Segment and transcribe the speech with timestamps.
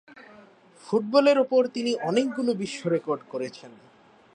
[0.81, 3.71] Football এর উপর তিনি অনেকগুলো বিশ্ব রেকর্ড করেছেন।